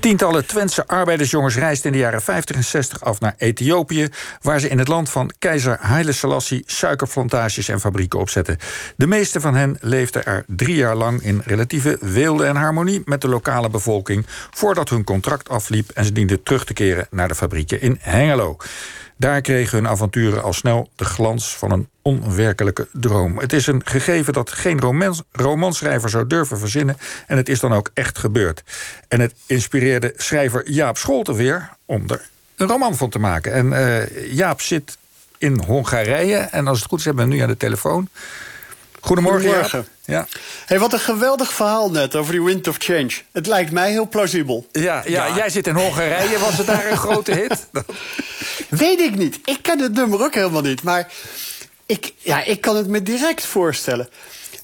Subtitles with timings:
[0.00, 4.08] Tientallen Twentse arbeidersjongens reisden in de jaren 50 en 60 af naar Ethiopië,
[4.40, 8.56] waar ze in het land van keizer Haile Selassie suikerplantages en fabrieken opzetten.
[8.96, 13.20] De meeste van hen leefden er drie jaar lang in relatieve weelde en harmonie met
[13.20, 17.34] de lokale bevolking, voordat hun contract afliep en ze dienden terug te keren naar de
[17.34, 18.56] fabrieken in Hengelo.
[19.20, 23.38] Daar kregen hun avonturen al snel de glans van een onwerkelijke droom.
[23.38, 26.96] Het is een gegeven dat geen romans, romanschrijver zou durven verzinnen...
[27.26, 28.62] en het is dan ook echt gebeurd.
[29.08, 33.52] En het inspireerde schrijver Jaap Scholten weer om er een roman van te maken.
[33.52, 34.96] En uh, Jaap zit
[35.38, 38.08] in Hongarije en als het goed is hebben we hem nu aan de telefoon...
[39.00, 39.40] Goedemorgen.
[39.40, 39.86] Goedemorgen.
[40.10, 40.26] Ja.
[40.66, 43.10] Hey, wat een geweldig verhaal net over die Wind of Change.
[43.32, 44.66] Het lijkt mij heel plausibel.
[44.72, 46.38] Ja, ja, jij zit in Hongarije.
[46.38, 47.66] Was het daar een grote hit?
[48.68, 49.38] Weet ik niet.
[49.44, 50.82] Ik ken het nummer ook helemaal niet.
[50.82, 51.12] Maar
[51.86, 54.08] ik, ja, ik kan het me direct voorstellen.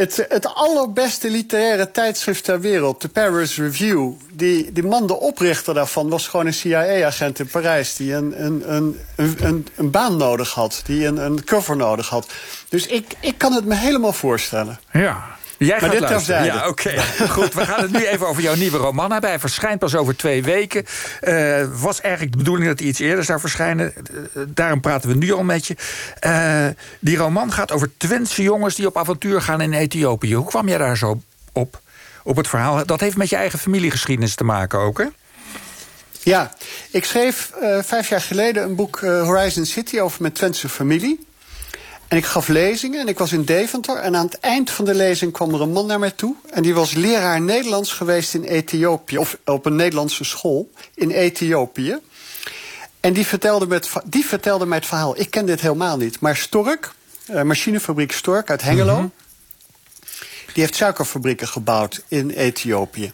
[0.00, 4.12] Het, het allerbeste literaire tijdschrift ter wereld, de Paris Review...
[4.32, 7.96] Die, die man, de oprichter daarvan, was gewoon een CIA-agent in Parijs...
[7.96, 12.26] die een, een, een, een, een baan nodig had, die een, een cover nodig had.
[12.68, 14.80] Dus ik, ik kan het me helemaal voorstellen.
[14.92, 16.44] Ja, Jij gaat luisteren.
[16.44, 17.02] Ja, oké.
[17.28, 19.30] Goed, we gaan het nu even over jouw nieuwe roman hebben.
[19.30, 20.84] Hij verschijnt pas over twee weken.
[21.22, 23.92] Uh, was eigenlijk de bedoeling dat hij iets eerder zou verschijnen.
[24.12, 25.76] Uh, daarom praten we nu al met je.
[26.26, 26.66] Uh,
[26.98, 30.34] die roman gaat over Twentse jongens die op avontuur gaan in Ethiopië.
[30.34, 31.22] Hoe kwam jij daar zo
[31.52, 31.80] op,
[32.22, 32.86] op het verhaal?
[32.86, 35.06] Dat heeft met je eigen familiegeschiedenis te maken ook, hè?
[36.22, 36.52] Ja,
[36.90, 37.50] ik schreef
[37.82, 41.28] vijf jaar geleden een boek Horizon City over mijn Twentse familie.
[42.10, 43.96] En ik gaf lezingen en ik was in Deventer.
[43.96, 46.34] En aan het eind van de lezing kwam er een man naar mij toe.
[46.50, 49.18] En die was leraar Nederlands geweest in Ethiopië.
[49.18, 51.98] Of op een Nederlandse school in Ethiopië.
[53.00, 55.20] En die vertelde, me het, die vertelde mij het verhaal.
[55.20, 56.20] Ik ken dit helemaal niet.
[56.20, 56.92] Maar Stork,
[57.30, 58.96] uh, machinefabriek Stork uit Hengelo...
[58.96, 59.08] Mhm.
[60.52, 63.12] die heeft suikerfabrieken gebouwd in Ethiopië.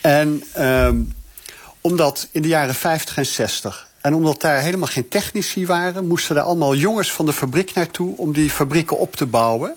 [0.00, 1.12] En um,
[1.80, 6.36] omdat in de jaren 50 en 60 en omdat daar helemaal geen technici waren, moesten
[6.36, 9.74] er allemaal jongens van de fabriek naartoe om die fabrieken op te bouwen.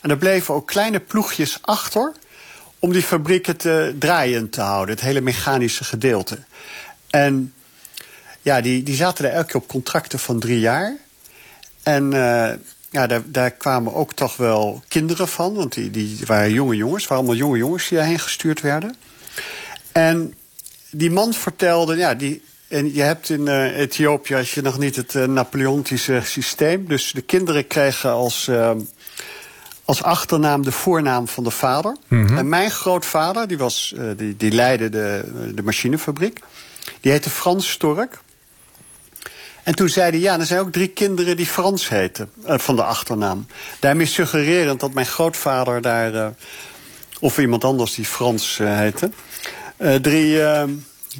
[0.00, 2.12] En er bleven ook kleine ploegjes achter
[2.78, 6.38] om die fabrieken te draaien te houden, het hele mechanische gedeelte.
[7.10, 7.54] En
[8.42, 10.96] ja, die, die zaten er elke keer op contracten van drie jaar.
[11.82, 12.50] En uh,
[12.90, 17.06] ja, daar, daar kwamen ook toch wel kinderen van, want die, die waren jonge jongens,
[17.06, 18.96] waren allemaal jonge jongens die daarheen gestuurd werden.
[19.92, 20.34] En
[20.90, 24.96] die man vertelde, ja, die, en je hebt in uh, Ethiopië, als je nog niet
[24.96, 26.88] het uh, Napoleontische systeem.
[26.88, 28.70] Dus de kinderen kregen als, uh,
[29.84, 31.96] als achternaam de voornaam van de vader.
[32.08, 32.38] Mm -hmm.
[32.38, 35.24] En mijn grootvader, die, was, die, die leidde de,
[35.54, 36.40] de machinefabriek.
[37.00, 38.20] Die heette Frans Stork.
[39.62, 43.46] En toen zeiden ja, er zijn ook drie kinderen die Frans heten, van de achternaam.
[43.80, 46.32] Daarmee suggererend dat mijn grootvader daar,
[47.20, 49.10] of iemand anders die Frans heette,
[50.00, 50.40] drie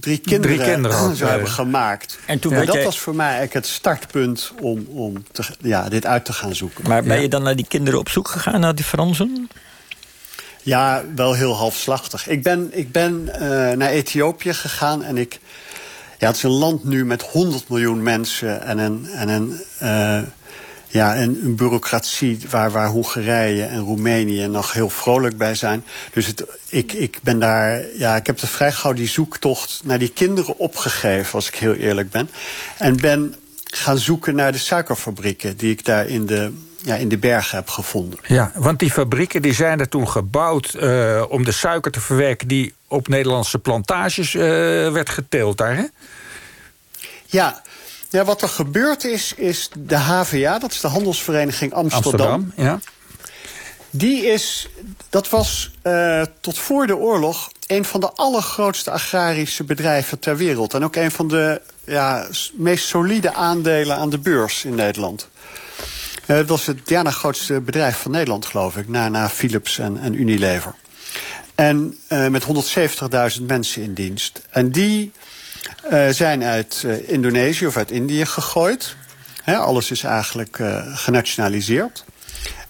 [0.00, 2.19] drie kinderen, drie kinderen zou hebben gemaakt.
[2.26, 6.06] En toen ja, dat was voor mij eigenlijk het startpunt om, om te, ja, dit
[6.06, 6.88] uit te gaan zoeken.
[6.88, 9.49] Maar ben je dan naar die kinderen op zoek gegaan, naar die Fransen?
[10.62, 12.28] Ja, wel heel halfslachtig.
[12.28, 13.38] Ik ben, ik ben uh,
[13.71, 15.41] naar Ethiopië gegaan en ik...
[16.19, 20.22] Ja, het is een land nu met 100 miljoen mensen en een, en een uh,
[20.88, 25.84] ja, een, een bureaucratie waar, waar Hongarije en Roemenië nog heel vrolijk bij zijn.
[26.12, 29.99] Dus het, ik, ik ben daar, ja, ik heb de vrij gauw die zoektocht naar
[29.99, 32.31] die kinderen opgegeven, als ik heel eerlijk ben.
[32.78, 33.34] En ben
[33.65, 37.69] gaan zoeken naar de suikerfabrieken die ik daar in de, ja, in de bergen heb
[37.69, 38.19] gevonden.
[38.26, 42.49] Ja, want die fabrieken die zijn er toen gebouwd uh, om de suiker te verwerken
[42.49, 44.43] die op Nederlandse plantages uh,
[44.93, 45.84] werd geteeld daar, hè?
[47.26, 47.62] Ja,
[48.08, 52.32] ja, wat er gebeurd is, is de HVA, dat is de Handelsvereniging Amsterdam.
[52.32, 52.80] Amsterdam ja.
[53.91, 54.69] Die is,
[55.08, 60.74] dat was uh, tot voor de oorlog een van de allergrootste agrarische bedrijven ter wereld.
[60.74, 65.28] En ook een van de ja, meest solide aandelen aan de beurs in Nederland.
[66.26, 69.98] Uh, dat was het derde grootste bedrijf van Nederland, geloof ik, na, na Philips en,
[69.98, 70.75] en Unilever.
[71.54, 72.44] En uh, met
[73.38, 74.40] 170.000 mensen in dienst.
[74.50, 75.12] En die
[76.10, 78.96] zijn uit uh, Indonesië of uit Indië gegooid.
[79.44, 82.05] Alles is eigenlijk uh, genationaliseerd.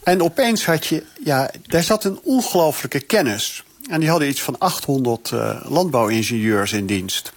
[0.02, 3.64] En opeens had je, ja, daar zat een ongelooflijke kennis.
[3.90, 5.32] En die hadden iets van 800
[5.62, 7.32] landbouwingenieurs in dienst.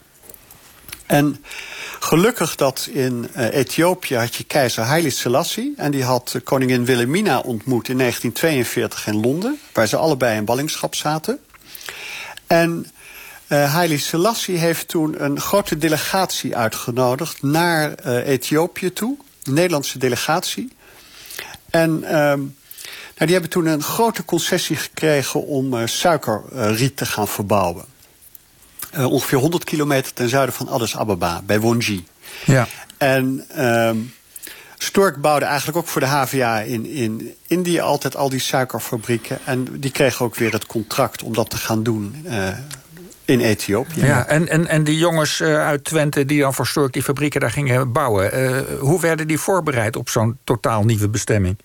[1.06, 1.44] En
[2.00, 5.74] gelukkig dat in Ethiopië had je keizer Haile Selassie...
[5.78, 9.60] en die had koningin Wilhelmina ontmoet in 1942 in Londen...
[9.74, 11.40] waar ze allebei in ballingschap zaten.
[12.48, 12.92] En
[13.52, 19.18] uh, Haile Selassie heeft toen een grote delegatie uitgenodigd naar uh, Ethiopië toe.
[19.44, 20.72] Een Nederlandse delegatie.
[21.70, 22.46] En uh, nou,
[23.18, 27.86] die hebben toen een grote concessie gekregen om uh, suikerriet te gaan verbouwen.
[28.98, 32.06] Ongeveer 100 kilometer ten zuiden van Addis Ababa, bij Wonji.
[32.46, 32.68] Ja.
[32.98, 33.98] En ehm,
[34.78, 39.40] Stork bouwde eigenlijk ook voor de HVA in, in Indië altijd al die suikerfabrieken.
[39.46, 42.48] En die kregen ook weer het contract om dat te gaan doen uh,
[43.32, 44.06] in Ethiopië.
[44.06, 47.40] Ja, en, en, en die jongens uh, uit Twente die dan voor Stork die fabrieken
[47.40, 48.40] daar gingen bouwen...
[48.40, 51.58] Uh, hoe werden die voorbereid op zo'n totaal nieuwe bestemming?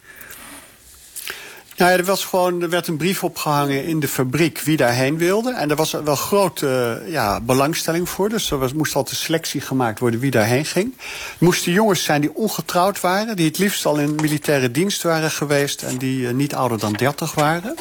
[1.77, 5.19] Nou ja, er, was gewoon, er werd een brief opgehangen in de fabriek wie daarheen
[5.19, 5.53] wilde.
[5.53, 8.29] En er was wel grote ja, belangstelling voor.
[8.29, 10.95] Dus er was, moest altijd selectie gemaakt worden wie daarheen ging.
[10.99, 13.37] Het moesten jongens zijn die ongetrouwd waren.
[13.37, 15.83] Die het liefst al in militaire dienst waren geweest.
[15.83, 17.75] En die uh, niet ouder dan 30 waren.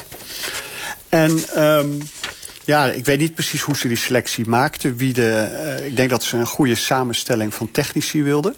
[1.08, 1.98] En um,
[2.66, 4.96] ja, ik weet niet precies hoe ze die selectie maakten.
[4.96, 5.48] Wie de,
[5.78, 8.54] uh, ik denk dat ze een goede samenstelling van technici wilden.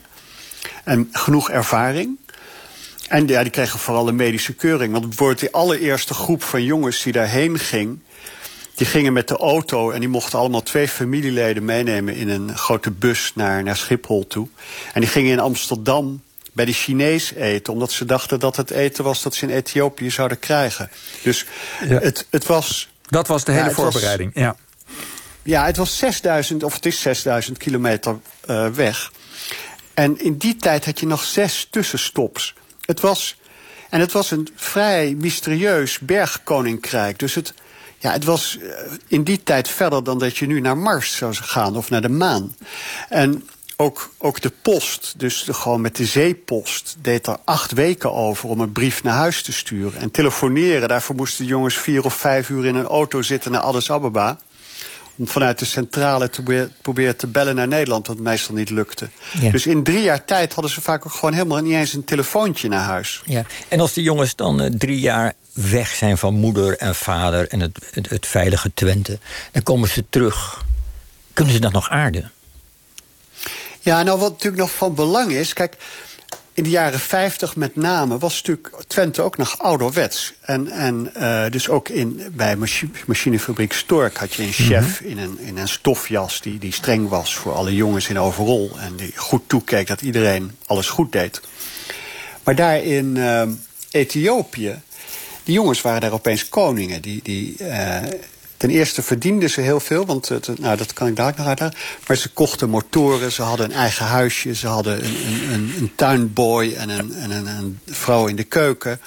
[0.85, 2.19] En genoeg ervaring.
[3.09, 4.93] En ja, die kregen vooral een medische keuring.
[4.93, 7.99] Want bijvoorbeeld die allereerste groep van jongens die daarheen ging...
[8.75, 12.15] die gingen met de auto en die mochten allemaal twee familieleden meenemen...
[12.15, 14.49] in een grote bus naar, naar Schiphol toe.
[14.93, 16.23] En die gingen in Amsterdam
[16.53, 17.73] bij de Chinees eten...
[17.73, 20.91] omdat ze dachten dat het eten was dat ze in Ethiopië zouden krijgen.
[21.23, 21.45] Dus
[21.89, 21.99] ja.
[21.99, 22.89] het, het was...
[23.09, 24.57] Dat was de hele ja, voorbereiding, was, ja.
[25.43, 28.19] Ja, het was 6000, of het is 6000 kilometer
[28.51, 29.13] uh, weg.
[29.95, 32.55] En in die tijd had je nog zes tussenstops...
[32.85, 33.37] Het was,
[33.91, 37.19] en het was een vrij mysterieus bergkoninkrijk.
[37.19, 37.55] Dus het,
[37.99, 38.59] ja, het was
[39.09, 42.09] in die tijd verder dan dat je nu naar Mars zou gaan of naar de
[42.09, 42.57] maan.
[43.09, 43.49] En
[43.81, 48.49] ook, ook de post, dus de, gewoon met de zeepost, deed er acht weken over
[48.49, 50.01] om een brief naar huis te sturen.
[50.01, 53.61] En telefoneren, daarvoor moesten de jongens vier of vijf uur in een auto zitten naar
[53.61, 54.39] Addis Ababa
[55.17, 59.09] om vanuit de centrale te proberen te bellen naar Nederland, wat meestal niet lukte.
[59.41, 59.51] Ja.
[59.51, 62.69] Dus in drie jaar tijd hadden ze vaak ook gewoon helemaal niet eens een telefoontje
[62.69, 63.23] naar huis.
[63.25, 63.45] Ja.
[63.69, 67.61] En als die jongens dan uh, drie jaar weg zijn van moeder en vader en
[67.61, 69.19] het, het, het veilige Twente,
[69.53, 70.65] dan komen ze terug.
[71.33, 72.33] Kunnen ze dat nog aarden?
[73.81, 75.77] Ja, nou wat natuurlijk nog van belang is, kijk,
[76.59, 80.35] in de jaren 50 met name was natuurlijk Twente ook nog ouderwets.
[80.41, 85.09] En, en uh, dus ook in, bij machi machinefabriek Stork had je een chef mm
[85.09, 85.19] -hmm.
[85.19, 88.71] in, een, in een stofjas die, die streng was voor alle jongens in overrol.
[88.79, 91.41] En die goed toekeek dat iedereen alles goed deed.
[92.43, 93.43] Maar daar in uh,
[93.91, 94.81] Ethiopië,
[95.45, 97.03] die jongens waren daar opeens koningen.
[97.03, 97.97] Die, die, uh,
[98.59, 101.79] Ten eerste verdienden ze heel veel, want nou, dat kan ik daar nog uitleggen.
[102.07, 104.55] Maar ze kochten motoren, ze hadden een eigen huisje...
[104.55, 108.45] ze hadden een, een, een, een tuinboy en, een, en een, een, vrouw in de
[108.45, 109.01] keuken.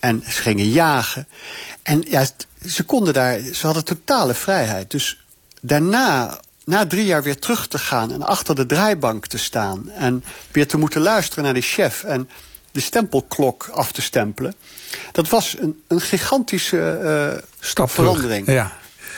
[0.00, 1.28] En ze gingen jagen.
[1.82, 2.26] En ja,
[2.66, 4.90] ze konden daar, ze hadden totale vrijheid.
[4.90, 5.24] Dus
[5.60, 8.12] daarna, na drie jaar weer terug te gaan...
[8.12, 9.90] en achter de draaibank te staan...
[9.90, 12.04] en weer te moeten luisteren naar de chef...
[12.04, 12.28] en
[12.72, 14.54] de stempelklok af te stempelen...
[15.12, 18.46] dat was een, een gigantische uh, Stap verandering.
[18.46, 18.72] Ja.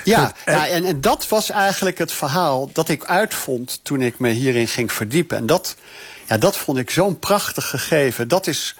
[0.08, 4.30] Ja, ja en, en dat was eigenlijk het verhaal dat ik uitvond toen ik me
[4.30, 5.36] hierin ging verdiepen.
[5.36, 5.76] En dat,
[6.26, 8.28] ja, dat vond ik zo'n prachtig gegeven.
[8.28, 8.74] Dat is,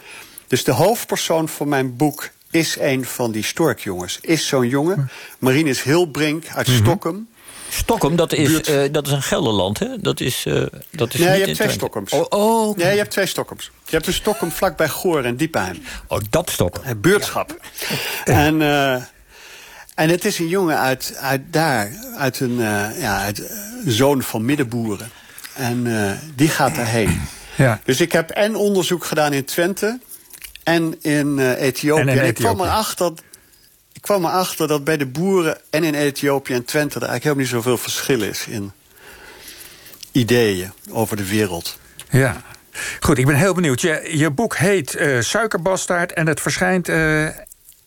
[0.47, 4.19] dus de hoofdpersoon van mijn boek is een van die storkjongens.
[4.21, 5.11] Is zo'n jongen.
[5.39, 6.85] Marinus Hilbrink uit mm -hmm.
[6.85, 7.29] Stockholm.
[7.71, 9.99] Stockholm, dat is, uh, dat is een Gelderland, hè?
[10.01, 12.13] Dat is, uh, dat is nee, niet je hebt twee Stockholms.
[12.13, 12.85] Oh, oh okay.
[12.85, 13.71] Nee, je hebt twee Stockholms.
[13.85, 15.83] Je hebt een Stockholm vlakbij Goor en Diepheim.
[16.07, 17.01] Oh, dat Stockholm.
[17.01, 17.57] Buurtschap.
[18.25, 18.33] Ja.
[18.33, 18.61] En...
[18.61, 18.97] Uh,
[19.99, 23.39] en het is een jongen uit, uit daar, uit een, uh, ja, uit,
[23.85, 25.11] een zoon van middenboeren.
[25.55, 27.21] En uh, die gaat daarheen.
[27.57, 27.81] Ja.
[27.85, 29.99] Dus ik heb en onderzoek gedaan in Twente
[30.63, 32.01] en in uh, Ethiopië.
[32.01, 32.29] En, in Ethiopië.
[32.29, 33.13] ik kwam erachter
[33.93, 37.01] ik kwam erachter dat bij de boeren en in Ethiopië en Twente...
[37.01, 38.73] er eigenlijk helemaal niet zoveel verschil is in
[40.13, 41.79] ideeën over de wereld.
[42.11, 42.43] Ja,
[43.01, 43.81] goed, ik ben heel benieuwd.
[43.81, 47.29] Je, je boek heet uh, Suikerbastaard en het verschijnt uh,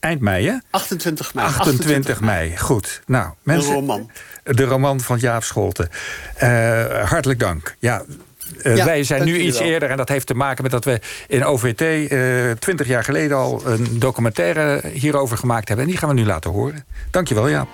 [0.02, 0.56] eind mei, hè?
[0.70, 1.46] 28 mei.
[1.46, 2.58] 28, 28 mei.
[2.58, 3.02] goed.
[3.06, 4.12] Nou, mensen, de roman.
[4.44, 5.90] De roman van Jaap Scholten.
[6.44, 7.76] Uh, hartelijk dank.
[7.80, 8.04] Ja,
[8.64, 9.68] uh, ja, wij zijn nu iets wel.
[9.68, 13.38] eerder en dat heeft te maken met dat we in OVT uh, 20 jaar geleden
[13.38, 15.86] al een documentaire hierover gemaakt hebben.
[15.86, 16.86] En die gaan we nu laten horen.
[17.12, 17.68] Dankjewel, Jaap.